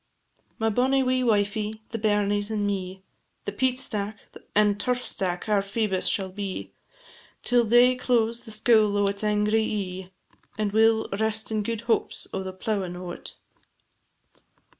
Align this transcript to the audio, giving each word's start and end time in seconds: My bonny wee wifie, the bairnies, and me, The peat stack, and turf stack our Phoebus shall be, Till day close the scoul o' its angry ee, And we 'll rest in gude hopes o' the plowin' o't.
My 0.57 0.69
bonny 0.71 1.03
wee 1.03 1.21
wifie, 1.23 1.79
the 1.91 1.99
bairnies, 1.99 2.49
and 2.49 2.65
me, 2.65 3.03
The 3.45 3.51
peat 3.51 3.79
stack, 3.79 4.17
and 4.55 4.79
turf 4.79 5.05
stack 5.05 5.47
our 5.47 5.61
Phoebus 5.61 6.07
shall 6.07 6.29
be, 6.31 6.73
Till 7.43 7.63
day 7.65 7.95
close 7.95 8.41
the 8.41 8.49
scoul 8.49 8.97
o' 8.97 9.05
its 9.05 9.23
angry 9.23 9.61
ee, 9.61 10.09
And 10.57 10.71
we 10.71 10.87
'll 10.87 11.07
rest 11.19 11.51
in 11.51 11.61
gude 11.61 11.81
hopes 11.81 12.25
o' 12.33 12.41
the 12.41 12.51
plowin' 12.51 12.95
o't. 12.95 13.35